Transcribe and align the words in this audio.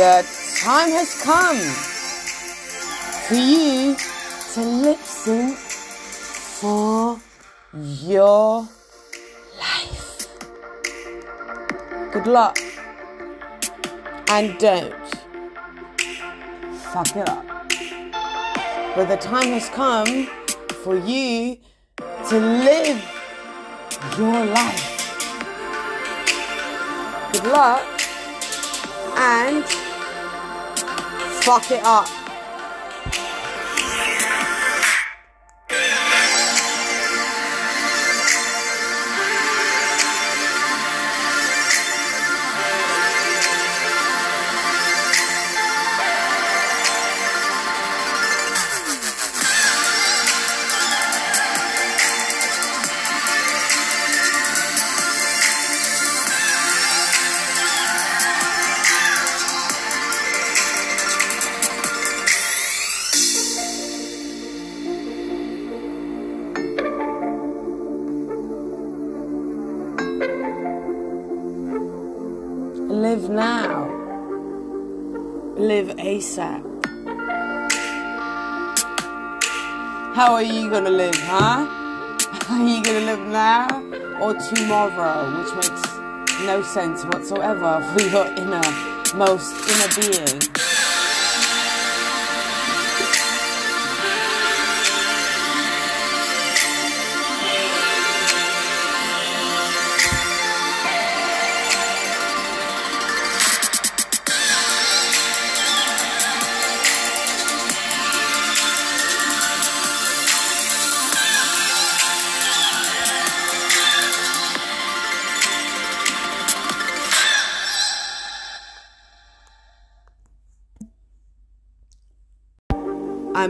The 0.00 0.24
time 0.62 0.88
has 0.92 1.22
come 1.22 1.58
for 3.28 3.34
you 3.34 3.94
to 4.54 4.60
lip 4.62 4.96
sync 4.96 5.58
for 5.58 7.20
your 7.74 8.66
life. 9.58 10.26
Good 12.14 12.26
luck. 12.26 12.56
And 14.30 14.56
don't 14.58 14.94
fuck 16.94 17.14
it 17.14 17.28
up. 17.28 17.44
But 18.96 19.04
the 19.04 19.18
time 19.20 19.48
has 19.48 19.68
come 19.68 20.28
for 20.82 20.96
you 20.96 21.58
to 22.30 22.40
live 22.40 23.04
your 24.16 24.46
life. 24.46 24.96
Good 27.34 27.44
luck 27.52 27.84
and 29.20 29.89
fuck 31.42 31.70
it 31.70 31.82
up. 31.84 32.19
Live 72.88 73.28
now. 73.28 73.86
Live 75.56 75.88
ASAP. 75.96 76.64
How 80.14 80.32
are 80.32 80.42
you 80.42 80.70
gonna 80.70 80.90
live, 80.90 81.14
huh? 81.16 81.66
Are 82.50 82.66
you 82.66 82.82
gonna 82.82 83.00
live 83.00 83.26
now 83.28 83.68
or 84.22 84.32
tomorrow? 84.34 85.38
Which 85.38 85.54
makes 85.54 85.84
no 86.46 86.62
sense 86.62 87.04
whatsoever 87.04 87.82
for 87.92 88.02
your 88.02 88.26
inner, 88.36 88.62
most 89.14 89.52
inner 89.68 89.88
being. 90.00 90.69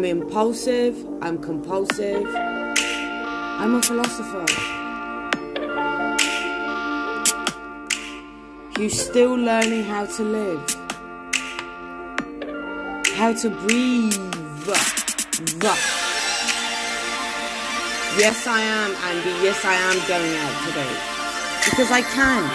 I'm 0.00 0.06
impulsive, 0.06 0.96
I'm 1.20 1.36
compulsive, 1.42 2.26
I'm 2.34 3.74
a 3.74 3.82
philosopher. 3.82 4.46
You're 8.80 8.88
still 8.88 9.34
learning 9.34 9.84
how 9.84 10.06
to 10.06 10.22
live, 10.22 10.70
how 13.12 13.34
to 13.34 13.50
breathe. 13.50 14.16
Yes, 18.16 18.46
I 18.46 18.62
am, 18.62 18.94
Andy. 19.04 19.44
Yes, 19.44 19.62
I 19.66 19.74
am 19.74 19.98
going 20.08 20.34
out 20.34 20.56
today 20.66 20.96
because 21.68 21.90
I 21.90 22.00
can. 22.00 22.48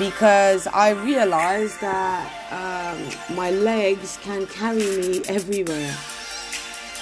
Because 0.00 0.66
I 0.66 0.90
realize 1.04 1.78
that 1.78 2.26
um, 2.50 3.36
my 3.36 3.52
legs 3.52 4.18
can 4.24 4.48
carry 4.48 4.80
me 4.96 5.22
everywhere 5.28 5.94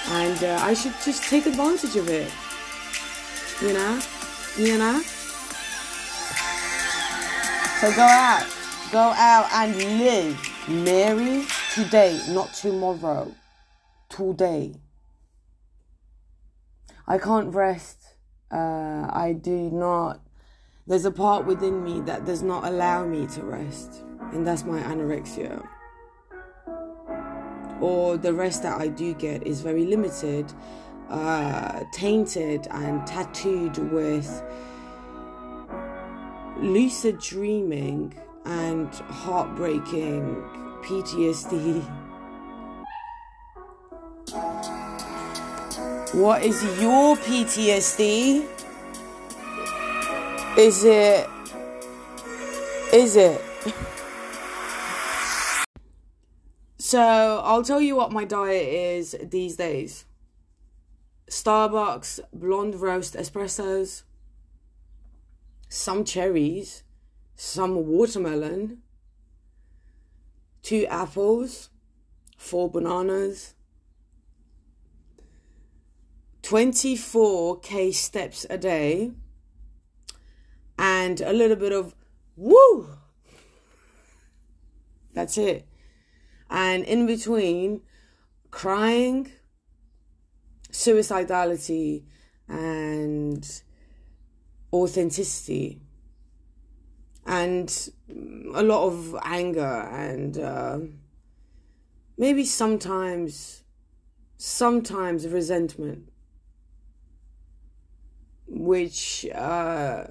and 0.09 0.45
uh, 0.45 0.59
I 0.61 0.75
should 0.75 0.95
just 1.05 1.25
take 1.25 1.47
advantage 1.47 1.97
of 1.97 2.09
it. 2.09 2.33
You 3.61 3.73
know, 3.73 4.01
you 4.57 4.79
know. 4.79 5.01
So 7.81 7.95
go 7.95 8.03
out, 8.03 8.47
go 8.93 8.99
out 8.99 9.49
and 9.53 9.77
live, 9.99 10.69
Mary. 10.69 11.47
Today, 11.75 12.21
not 12.29 12.53
tomorrow. 12.55 13.33
Today. 14.09 14.75
I 17.07 17.19
can't 17.19 17.55
rest. 17.55 17.99
Uh, 18.51 19.09
I 19.11 19.37
do 19.41 19.71
not. 19.71 20.21
There's 20.87 21.05
a 21.05 21.11
part 21.11 21.47
within 21.47 21.83
me 21.83 22.01
that 22.03 22.25
does 22.25 22.43
not 22.43 22.65
allow 22.65 23.07
me 23.07 23.27
to 23.29 23.43
rest, 23.43 24.03
and 24.33 24.47
that's 24.47 24.65
my 24.65 24.81
anorexia 24.83 25.67
or 27.83 28.17
the 28.17 28.33
rest 28.33 28.63
that 28.63 28.81
I 28.81 28.87
do 28.87 29.13
get 29.13 29.45
is 29.45 29.61
very 29.61 29.85
limited, 29.85 30.53
uh, 31.11 31.83
tainted 31.93 32.69
and 32.71 33.05
tattooed 33.07 33.77
with 33.93 34.43
lucid 36.59 37.19
dreaming 37.19 38.15
and 38.45 38.89
heartbreaking 38.95 40.23
PTSD. 40.85 41.83
What 46.15 46.45
is 46.45 46.63
your 46.81 47.17
PTSD? 47.17 48.47
Is 50.57 50.85
it? 50.85 51.29
Is 52.93 53.17
it? 53.17 53.43
So 56.93 57.41
I'll 57.43 57.63
tell 57.63 57.81
you 57.81 57.97
what 57.97 58.13
my 58.13 58.27
diet 58.27 58.69
is 58.69 59.17
these 59.23 59.57
days. 59.57 60.05
Starbucks 61.27 62.21
blonde 62.35 62.83
roast 62.83 63.15
espressos, 63.15 64.03
some 65.71 66.05
cherries, 66.05 66.83
some 67.35 67.87
watermelon, 67.87 68.83
two 70.63 70.87
apples, 70.89 71.71
four 72.37 72.71
bananas, 72.71 73.55
24k 76.43 77.95
steps 77.95 78.45
a 78.51 78.59
day, 78.59 79.13
and 80.79 81.23
a 81.23 81.33
little 81.33 81.57
bit 81.57 81.73
of 81.73 81.95
woo. 82.37 82.99
That's 85.15 85.39
it 85.39 85.67
and 86.53 86.85
in 86.85 87.07
between 87.07 87.81
crying 88.51 89.33
suicidality 90.71 92.05
and 92.47 93.63
authenticity. 94.73 95.81
And 97.25 97.91
a 98.55 98.63
lot 98.63 98.87
of 98.87 99.17
anger 99.25 99.89
and 99.93 100.39
uh, 100.39 100.79
maybe 102.19 102.45
sometimes 102.45 103.63
sometimes 104.37 105.27
resentment 105.29 106.11
which 108.49 109.25
uh, 109.35 110.05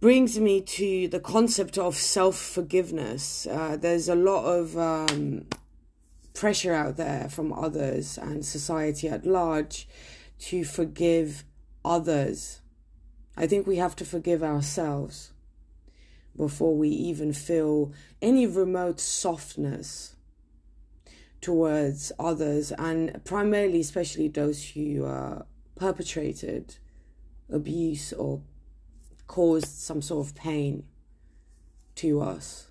brings 0.00 0.38
me 0.38 0.60
to 0.60 1.08
the 1.08 1.20
concept 1.20 1.76
of 1.76 1.96
self 1.96 2.36
forgiveness. 2.36 3.46
Uh, 3.46 3.76
there's 3.76 4.08
a 4.08 4.14
lot 4.14 4.44
of 4.44 4.76
um, 4.78 5.46
pressure 6.34 6.72
out 6.72 6.96
there 6.96 7.28
from 7.28 7.52
others 7.52 8.18
and 8.18 8.44
society 8.44 9.08
at 9.08 9.26
large 9.26 9.88
to 10.38 10.64
forgive 10.64 11.44
others. 11.84 12.60
I 13.36 13.46
think 13.46 13.66
we 13.66 13.76
have 13.76 13.96
to 13.96 14.04
forgive 14.04 14.42
ourselves 14.42 15.32
before 16.36 16.76
we 16.76 16.88
even 16.88 17.32
feel 17.32 17.92
any 18.22 18.46
remote 18.46 19.00
softness 19.00 20.14
towards 21.40 22.12
others, 22.18 22.72
and 22.72 23.20
primarily, 23.24 23.80
especially 23.80 24.28
those 24.28 24.70
who 24.70 25.04
uh, 25.04 25.42
perpetrated 25.76 26.76
abuse 27.50 28.12
or 28.12 28.42
caused 29.28 29.68
some 29.68 30.02
sort 30.02 30.26
of 30.26 30.34
pain 30.34 30.82
to 31.94 32.20
us. 32.20 32.70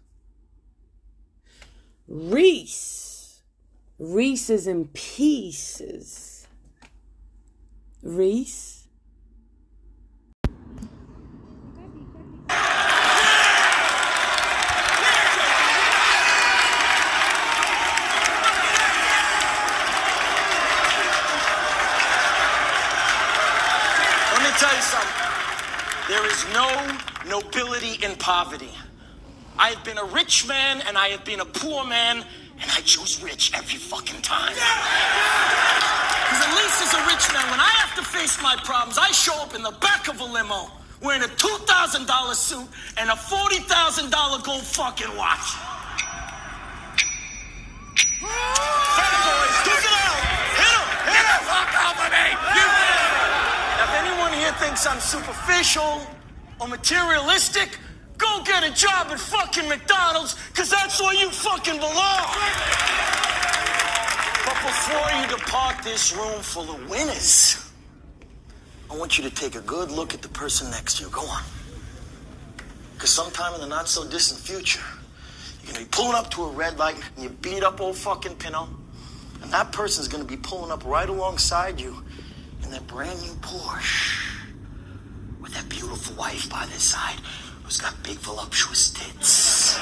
Reese. 2.07 3.41
Reese 3.99 4.49
is 4.49 4.67
in 4.67 4.87
pieces. 4.89 6.47
Reese. 8.03 8.87
Let 24.31 24.43
me 24.43 24.49
tell 24.57 24.75
you 24.75 24.81
something. 24.81 25.27
There 26.07 26.25
is 26.25 26.45
no 26.53 26.97
nobility 27.27 28.01
in 28.05 28.15
poverty. 28.27 28.75
I 29.57 29.69
have 29.69 29.85
been 29.85 29.97
a 29.97 30.03
rich 30.03 30.45
man 30.49 30.83
and 30.85 30.97
I 30.97 31.07
have 31.15 31.23
been 31.23 31.39
a 31.39 31.45
poor 31.45 31.85
man, 31.85 32.25
and 32.59 32.71
I 32.75 32.81
choose 32.81 33.23
rich 33.23 33.53
every 33.55 33.79
fucking 33.79 34.21
time. 34.21 34.51
Because 34.51 36.41
at 36.43 36.51
least 36.59 36.77
as 36.83 36.91
a 36.91 37.03
rich 37.07 37.23
man, 37.31 37.47
when 37.47 37.61
I 37.63 37.71
have 37.79 37.95
to 37.95 38.03
face 38.03 38.35
my 38.43 38.57
problems, 38.65 38.97
I 38.97 39.11
show 39.11 39.39
up 39.39 39.55
in 39.55 39.63
the 39.63 39.71
back 39.79 40.09
of 40.09 40.19
a 40.19 40.25
limo 40.25 40.67
wearing 41.01 41.23
a 41.23 41.31
$2,000 41.39 42.35
suit 42.35 42.67
and 42.97 43.09
a 43.09 43.13
$40,000 43.15 44.43
gold 44.43 44.63
fucking 44.75 45.15
watch. 45.15 45.55
Fat 48.91 49.13
boys, 49.23 49.55
duke 49.63 49.87
it 49.87 49.95
out. 50.03 50.19
Hit 50.59 50.73
'em, 50.75 50.87
hit 51.15 51.25
'em. 51.31 51.41
fuck 51.47 51.71
off 51.79 51.95
of 52.03 52.11
me. 52.11 52.27
If 53.83 53.91
anyone 54.03 54.33
here 54.33 54.51
thinks 54.59 54.85
I'm 54.85 54.99
superficial 54.99 56.05
or 56.59 56.67
materialistic, 56.67 57.79
go 58.17 58.43
get 58.43 58.63
a 58.63 58.73
job 58.73 59.07
at 59.07 59.19
fucking 59.19 59.67
McDonald's, 59.69 60.35
because 60.49 60.69
that's 60.69 61.01
where 61.01 61.13
you 61.13 61.29
fucking 61.29 61.77
belong. 61.77 62.25
But 64.45 64.55
before 64.65 65.21
you 65.21 65.27
depart 65.37 65.83
this 65.83 66.15
room 66.15 66.41
full 66.41 66.69
of 66.73 66.89
winners, 66.89 67.63
I 68.89 68.95
want 68.95 69.17
you 69.17 69.23
to 69.25 69.29
take 69.29 69.55
a 69.55 69.61
good 69.61 69.91
look 69.91 70.13
at 70.13 70.21
the 70.21 70.29
person 70.29 70.71
next 70.71 70.97
to 70.97 71.03
you. 71.03 71.09
Go 71.09 71.21
on. 71.21 71.43
Because 72.93 73.09
sometime 73.11 73.53
in 73.53 73.61
the 73.61 73.67
not 73.67 73.87
so 73.87 74.07
distant 74.07 74.39
future, 74.39 74.81
you're 75.63 75.73
gonna 75.73 75.85
be 75.85 75.89
pulling 75.91 76.15
up 76.15 76.31
to 76.31 76.43
a 76.43 76.51
red 76.51 76.79
light 76.79 76.95
and 77.15 77.23
you 77.23 77.29
beat 77.29 77.63
up 77.63 77.79
old 77.81 77.95
fucking 77.95 78.35
Pinto, 78.35 78.69
and 79.41 79.51
that 79.51 79.71
person's 79.71 80.07
gonna 80.07 80.23
be 80.23 80.37
pulling 80.37 80.71
up 80.71 80.83
right 80.85 81.09
alongside 81.09 81.79
you 81.79 82.03
in 82.63 82.71
that 82.71 82.87
brand 82.87 83.21
new 83.21 83.33
Porsche 83.35 84.41
with 85.41 85.53
that 85.53 85.69
beautiful 85.69 86.15
wife 86.15 86.49
by 86.49 86.65
their 86.65 86.79
side 86.79 87.19
who's 87.67 87.81
got 87.81 88.01
big 88.01 88.15
voluptuous 88.19 88.91
tits. 88.91 89.77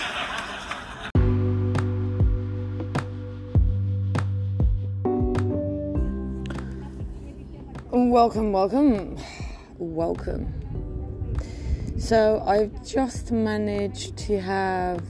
Welcome, 7.92 8.52
welcome, 8.52 9.18
welcome. 9.78 10.52
So, 12.00 12.44
I've 12.48 12.84
just 12.84 13.32
managed 13.32 14.18
to 14.18 14.40
have 14.40 15.04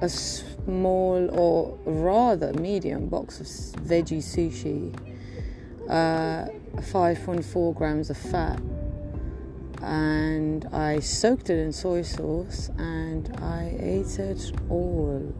a 0.00 0.08
small 0.08 1.28
or 1.38 1.78
rather 1.84 2.54
medium 2.54 3.08
box 3.08 3.40
of 3.40 3.46
veggie 3.82 4.22
sushi, 4.22 4.90
uh, 5.90 6.48
5.4 6.80 7.74
grams 7.76 8.08
of 8.08 8.16
fat, 8.16 8.58
and 9.84 10.66
I 10.72 10.98
soaked 11.00 11.50
it 11.50 11.58
in 11.58 11.72
soy 11.72 12.02
sauce 12.02 12.70
and 12.78 13.34
I 13.40 13.76
ate 13.78 14.18
it 14.18 14.52
all. 14.68 15.34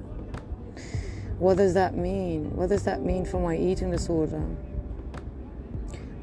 What 1.39 1.57
does 1.57 1.75
that 1.75 1.97
mean? 1.97 2.55
What 2.55 2.69
does 2.69 2.85
that 2.85 3.03
mean 3.03 3.25
for 3.25 3.41
my 3.41 3.57
eating 3.57 3.91
disorder? 3.91 4.43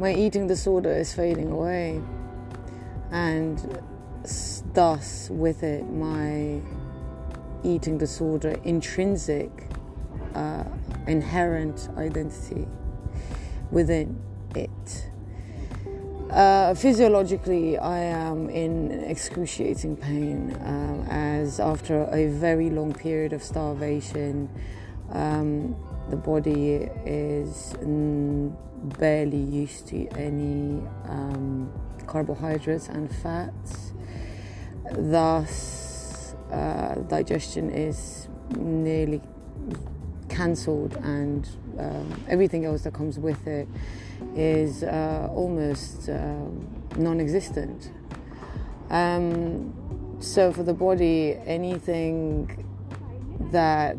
my 0.01 0.15
eating 0.15 0.47
disorder 0.47 0.91
is 0.91 1.13
fading 1.13 1.51
away, 1.51 2.01
and 3.11 3.79
thus 4.73 5.29
with 5.29 5.61
it, 5.61 5.87
my 5.91 6.59
eating 7.63 7.99
disorder 7.99 8.59
intrinsic, 8.63 9.51
uh, 10.33 10.63
inherent 11.05 11.87
identity 11.97 12.67
within 13.69 14.09
it. 14.09 14.30
Uh, 16.31 16.73
physiologically, 16.73 17.77
I 17.77 17.99
am 17.99 18.49
in 18.49 19.03
excruciating 19.03 19.97
pain 19.97 20.57
um, 20.61 21.05
as 21.09 21.59
after 21.59 22.03
a 22.03 22.29
very 22.29 22.69
long 22.69 22.93
period 22.93 23.33
of 23.33 23.43
starvation, 23.43 24.49
um, 25.11 25.75
the 26.09 26.15
body 26.15 26.87
is 27.05 27.73
mm, 27.79 28.55
barely 28.97 29.41
used 29.41 29.87
to 29.89 30.07
any 30.11 30.81
um, 31.09 31.69
carbohydrates 32.07 32.87
and 32.87 33.13
fats. 33.13 33.91
Thus, 34.89 36.33
uh, 36.49 36.95
digestion 37.09 37.71
is 37.71 38.29
nearly 38.57 39.19
cancelled, 40.29 40.95
and 41.03 41.45
um, 41.77 42.23
everything 42.29 42.63
else 42.63 42.83
that 42.83 42.93
comes 42.93 43.19
with 43.19 43.45
it 43.47 43.67
is 44.35 44.83
uh, 44.83 45.27
almost 45.31 46.09
um, 46.09 46.67
non 46.97 47.19
existent. 47.19 47.91
Um, 48.89 49.73
so, 50.19 50.51
for 50.51 50.63
the 50.63 50.73
body, 50.73 51.37
anything 51.45 52.65
that 53.51 53.97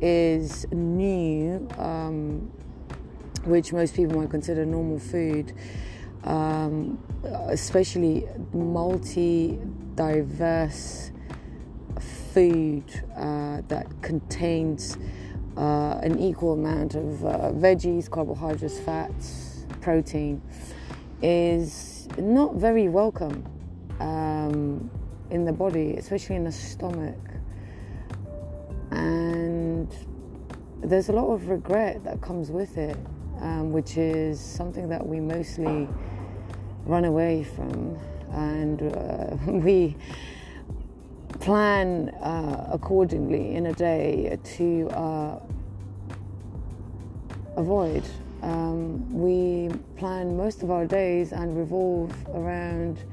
is 0.00 0.66
new, 0.70 1.68
um, 1.78 2.50
which 3.44 3.72
most 3.72 3.94
people 3.94 4.18
might 4.18 4.30
consider 4.30 4.64
normal 4.66 4.98
food, 4.98 5.52
um, 6.24 6.98
especially 7.48 8.26
multi 8.52 9.58
diverse 9.94 11.10
food 12.32 12.84
uh, 13.16 13.60
that 13.68 13.86
contains 14.02 14.96
uh, 15.56 15.98
an 16.02 16.18
equal 16.18 16.52
amount 16.52 16.94
of 16.94 17.24
uh, 17.24 17.50
veggies, 17.52 18.10
carbohydrates, 18.10 18.78
fats, 18.80 19.66
protein, 19.80 20.40
is 21.22 22.08
not 22.18 22.54
very 22.54 22.88
welcome 22.88 23.44
um, 24.00 24.90
in 25.30 25.44
the 25.44 25.52
body, 25.52 25.96
especially 25.96 26.36
in 26.36 26.44
the 26.44 26.52
stomach. 26.52 27.18
And 28.90 29.94
there's 30.82 31.08
a 31.08 31.12
lot 31.12 31.28
of 31.28 31.48
regret 31.48 32.02
that 32.04 32.20
comes 32.20 32.50
with 32.50 32.78
it, 32.78 32.96
um, 33.40 33.72
which 33.72 33.96
is 33.96 34.40
something 34.40 34.88
that 34.88 35.06
we 35.06 35.20
mostly 35.20 35.88
run 36.84 37.04
away 37.04 37.44
from. 37.44 37.98
And 38.32 38.82
uh, 38.82 39.36
we 39.52 39.96
plan 41.40 42.10
uh, 42.20 42.68
accordingly 42.70 43.54
in 43.54 43.66
a 43.66 43.72
day 43.72 44.38
to 44.44 44.88
uh, 44.90 45.40
avoid. 47.56 48.04
Um, 48.42 49.12
we 49.12 49.70
plan 49.96 50.36
most 50.36 50.62
of 50.62 50.70
our 50.70 50.86
days 50.86 51.32
and 51.32 51.56
revolve 51.56 52.14
around 52.34 53.04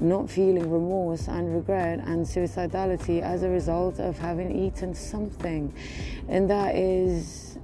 not 0.00 0.30
feeling 0.30 0.70
remorse 0.70 1.28
and 1.28 1.54
regret 1.54 1.98
and 2.00 2.24
suicidality 2.24 3.20
as 3.20 3.42
a 3.42 3.48
result 3.48 4.00
of 4.00 4.18
having 4.18 4.50
eaten 4.50 4.94
something. 4.94 5.72
And 6.28 6.48
that 6.48 6.74
is 6.74 7.58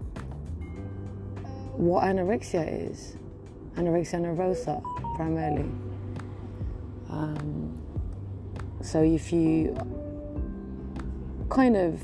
what 1.76 2.04
anorexia 2.04 2.90
is 2.90 3.16
anorexia 3.76 4.20
nervosa, 4.20 4.82
primarily. 5.16 5.70
Um, 7.10 7.75
so 8.86 9.02
if 9.02 9.32
you 9.32 9.76
kind 11.50 11.76
of 11.76 12.00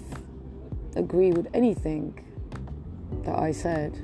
agree 0.97 1.31
with 1.31 1.47
anything 1.55 2.19
that 3.25 3.39
I 3.39 3.53
said, 3.53 3.97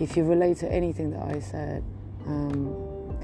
if 0.00 0.16
you 0.16 0.24
relate 0.24 0.56
to 0.58 0.72
anything 0.72 1.10
that 1.10 1.22
I 1.22 1.40
said, 1.40 1.84
um, 2.26 3.18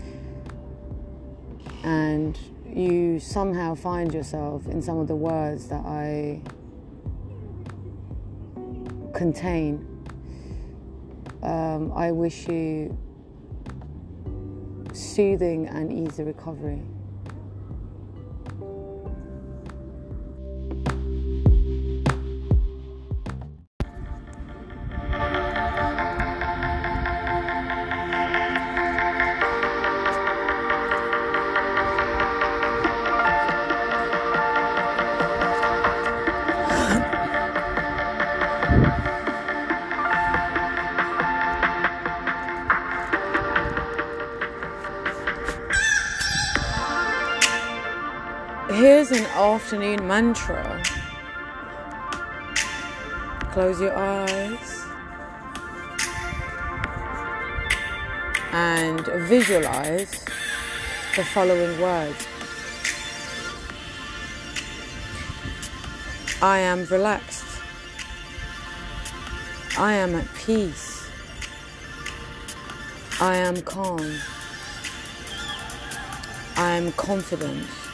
and 1.84 2.38
you 2.70 3.18
somehow 3.18 3.74
find 3.74 4.12
yourself 4.12 4.66
in 4.66 4.82
some 4.82 4.98
of 4.98 5.08
the 5.08 5.16
words 5.16 5.68
that 5.68 5.84
I 5.86 6.42
contain, 9.14 9.86
um, 11.42 11.92
I 11.94 12.12
wish 12.12 12.46
you 12.46 12.94
soothing 14.92 15.66
and 15.66 15.90
easy 15.90 16.24
recovery. 16.24 16.82
Afternoon 49.54 50.04
mantra. 50.08 50.82
Close 53.52 53.80
your 53.80 53.96
eyes 53.96 54.84
and 58.52 59.06
visualize 59.28 60.24
the 61.14 61.24
following 61.24 61.80
words 61.80 62.26
I 66.42 66.58
am 66.58 66.84
relaxed. 66.86 67.44
I 69.78 69.92
am 69.92 70.16
at 70.16 70.26
peace. 70.34 71.08
I 73.20 73.36
am 73.36 73.62
calm. 73.62 74.06
I 76.56 76.70
am 76.72 76.90
confident. 76.92 77.85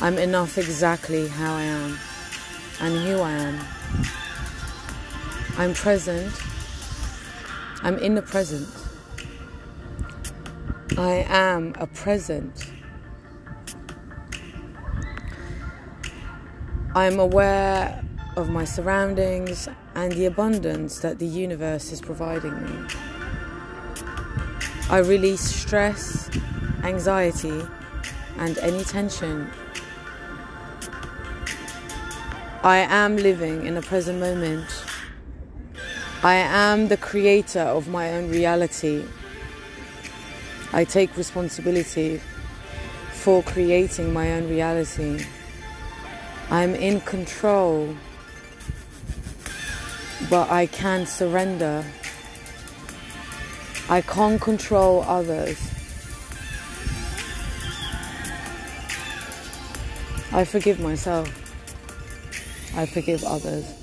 I'm 0.00 0.16
enough 0.16 0.58
exactly 0.58 1.26
how 1.26 1.54
I 1.54 1.62
am 1.62 1.98
and 2.80 2.94
who 2.94 3.18
I 3.20 3.32
am. 3.32 3.58
I'm 5.56 5.74
present. 5.74 6.32
I'm 7.82 7.98
in 7.98 8.14
the 8.14 8.22
present. 8.22 8.68
I 10.96 11.26
am 11.28 11.74
a 11.80 11.88
present. 11.88 12.70
I 16.94 17.06
am 17.06 17.18
aware 17.18 18.04
of 18.36 18.50
my 18.50 18.64
surroundings 18.64 19.68
and 19.96 20.12
the 20.12 20.26
abundance 20.26 21.00
that 21.00 21.18
the 21.18 21.26
universe 21.26 21.90
is 21.90 22.00
providing 22.00 22.54
me. 22.64 22.88
I 24.90 24.98
release 24.98 25.40
stress, 25.40 26.30
anxiety, 26.84 27.62
and 28.36 28.56
any 28.58 28.84
tension. 28.84 29.50
I 32.64 32.78
am 32.78 33.16
living 33.16 33.66
in 33.66 33.76
the 33.76 33.82
present 33.82 34.18
moment. 34.18 34.66
I 36.24 36.34
am 36.34 36.88
the 36.88 36.96
creator 36.96 37.60
of 37.60 37.86
my 37.86 38.14
own 38.14 38.30
reality. 38.30 39.04
I 40.72 40.82
take 40.82 41.16
responsibility 41.16 42.20
for 43.12 43.44
creating 43.44 44.12
my 44.12 44.32
own 44.32 44.48
reality. 44.48 45.24
I'm 46.50 46.74
in 46.74 47.00
control, 47.02 47.94
but 50.28 50.50
I 50.50 50.66
can 50.66 51.06
surrender. 51.06 51.84
I 53.88 54.00
can't 54.00 54.40
control 54.40 55.02
others. 55.02 55.60
I 60.32 60.44
forgive 60.44 60.80
myself. 60.80 61.47
I 62.78 62.86
forgive 62.86 63.24
others. 63.24 63.77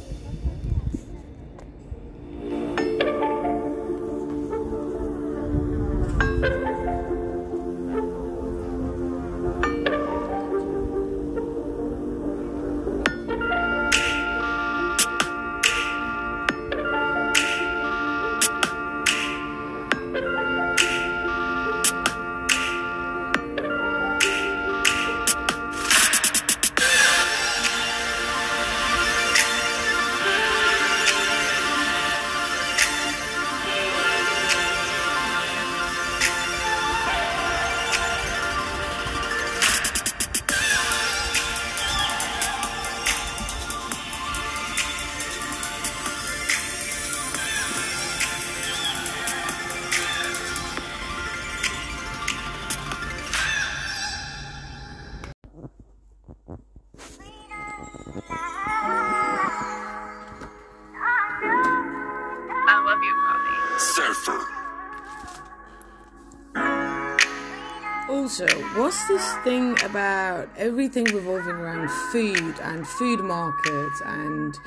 Also, 68.38 68.60
what's 68.78 69.08
this 69.08 69.34
thing 69.46 69.82
about 69.86 70.50
everything 70.58 71.06
revolving 71.06 71.56
around 71.56 71.90
food 72.12 72.60
and 72.64 72.86
food 72.86 73.22
markets 73.22 74.02
and 74.06 74.58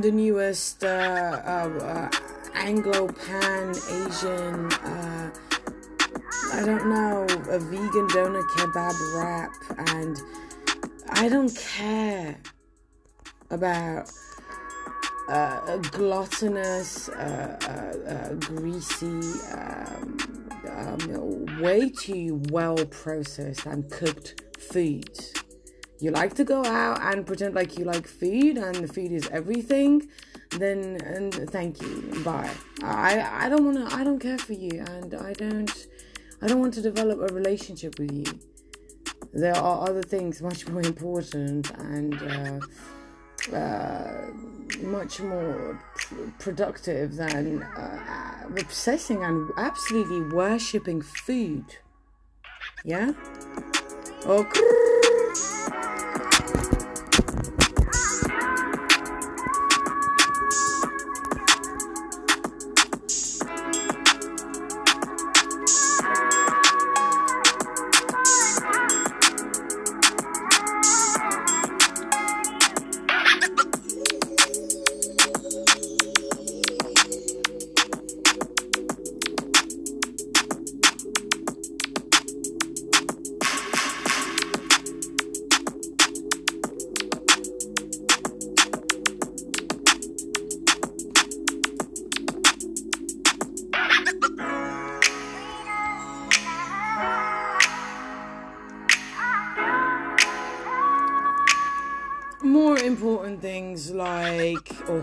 the 0.00 0.10
newest 0.10 0.82
uh, 0.82 0.86
uh, 1.44 1.84
uh, 1.84 2.10
Anglo 2.54 3.08
Pan 3.08 3.68
Asian, 3.68 4.72
uh, 4.72 5.30
I 6.54 6.62
don't 6.64 6.88
know, 6.88 7.26
a 7.50 7.58
vegan 7.58 8.06
doner 8.14 8.42
kebab 8.56 8.94
wrap, 9.14 9.52
and 9.88 10.16
I 11.10 11.28
don't 11.28 11.54
care 11.54 12.38
about 13.50 14.10
uh, 15.28 15.76
gluttonous, 15.90 17.10
uh, 17.10 17.58
uh, 18.08 18.34
greasy, 18.36 19.20
um, 19.52 20.16
um, 20.68 21.45
way 21.60 21.90
too 21.90 22.42
well 22.50 22.76
processed 22.86 23.66
and 23.66 23.90
cooked 23.90 24.42
foods. 24.58 25.32
You 25.98 26.10
like 26.10 26.34
to 26.34 26.44
go 26.44 26.64
out 26.64 27.00
and 27.00 27.26
pretend 27.26 27.54
like 27.54 27.78
you 27.78 27.84
like 27.84 28.06
food 28.06 28.58
and 28.58 28.74
the 28.76 28.88
food 28.88 29.12
is 29.12 29.28
everything, 29.28 30.08
then 30.50 31.00
and 31.04 31.32
thank 31.50 31.80
you, 31.80 32.22
bye. 32.24 32.50
I 32.82 33.46
I 33.46 33.48
don't 33.48 33.64
wanna 33.64 33.88
I 33.90 34.04
don't 34.04 34.18
care 34.18 34.38
for 34.38 34.52
you 34.52 34.84
and 34.88 35.14
I 35.14 35.32
don't 35.32 35.86
I 36.42 36.46
don't 36.48 36.60
want 36.60 36.74
to 36.74 36.82
develop 36.82 37.18
a 37.30 37.34
relationship 37.34 37.98
with 37.98 38.12
you. 38.12 38.26
There 39.32 39.56
are 39.56 39.88
other 39.88 40.02
things 40.02 40.42
much 40.42 40.68
more 40.68 40.82
important 40.82 41.70
and. 41.70 42.14
Uh, 42.22 42.60
uh, 43.52 44.30
much 44.82 45.20
more 45.20 45.80
pr- 45.94 46.14
productive 46.38 47.16
than 47.16 47.62
uh, 47.62 48.46
obsessing 48.58 49.22
and 49.24 49.50
absolutely 49.56 50.20
worshipping 50.34 51.02
food. 51.02 51.64
Yeah? 52.84 53.12
Oh, 54.24 54.44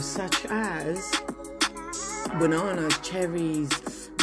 such 0.04 0.46
as, 0.46 1.22
bananas, 2.40 2.98
cherries, 3.00 3.70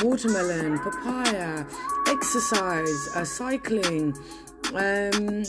watermelon, 0.03 0.79
papaya, 0.79 1.65
exercise, 2.09 3.09
uh, 3.15 3.25
cycling, 3.25 4.15
um, 4.75 5.43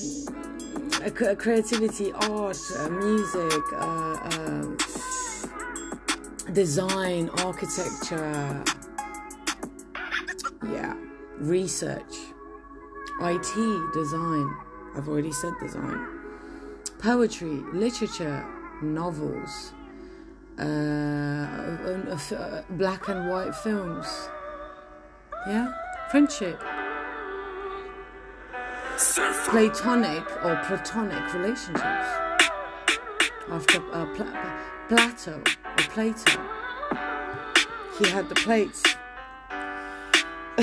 uh, 1.04 1.36
creativity, 1.36 2.14
art, 2.14 2.58
uh, 2.78 2.90
music, 2.90 3.64
uh, 3.74 4.14
uh, 4.24 4.66
design, 6.54 7.30
architecture, 7.40 8.64
yeah, 10.72 10.96
research, 11.40 12.14
IT, 13.22 13.94
design, 13.94 14.56
I've 14.96 15.10
already 15.10 15.32
said 15.34 15.54
design. 15.60 16.08
Poetry, 17.00 17.62
literature, 17.74 18.46
novels, 18.82 19.74
uh, 20.62 22.62
black 22.72 23.08
and 23.08 23.30
white 23.30 23.56
films. 23.56 24.30
Yeah? 25.48 25.72
Friendship. 26.10 26.60
Platonic 29.50 30.24
or 30.46 30.56
platonic 30.66 31.34
relationships. 31.34 32.08
After 33.50 33.82
uh, 33.92 34.06
Pla- 34.16 34.60
Plato 34.88 35.40
or 35.40 35.84
Plato, 35.90 36.40
he 37.98 38.08
had 38.10 38.30
the 38.30 38.36
plates. 38.36 38.84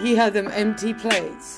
he 0.00 0.14
had 0.14 0.34
them 0.34 0.48
empty 0.52 0.94
plates. 0.94 1.56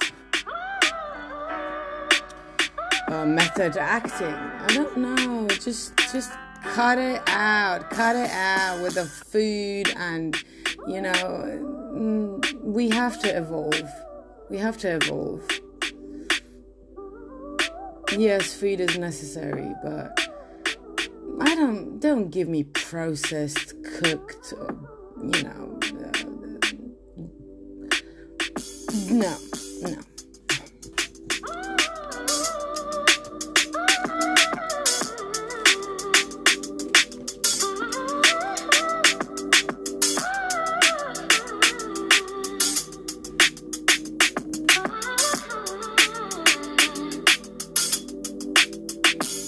Uh, 3.09 3.27
method 3.27 3.77
acting. 3.77 4.27
I 4.27 4.69
don't 4.69 4.97
know. 4.97 5.49
Just, 5.49 5.97
just 6.13 6.31
cut 6.63 6.99
it 6.99 7.23
out. 7.27 7.91
Cut 7.91 8.17
it 8.17 8.31
out 8.31 8.83
with 8.83 8.95
the 8.95 9.05
food, 9.05 9.93
and 9.97 10.37
you 10.87 11.01
know, 11.01 11.13
mm, 11.13 12.63
we 12.63 12.89
have 12.91 13.21
to 13.21 13.37
evolve. 13.37 13.91
We 14.51 14.59
have 14.59 14.77
to 14.79 14.97
evolve. 14.97 15.47
Yes, 18.17 18.55
food 18.55 18.81
is 18.81 18.99
necessary, 18.99 19.73
but 19.83 20.19
I 21.41 21.55
don't. 21.55 21.99
Don't 22.01 22.31
give 22.31 22.49
me 22.49 22.65
processed, 22.65 23.75
cooked, 23.99 24.53
you 25.23 25.43
know. 25.43 25.79
Uh, 25.85 26.13
no. 29.11 29.52